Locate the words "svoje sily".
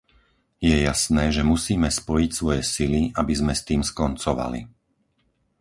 2.39-3.01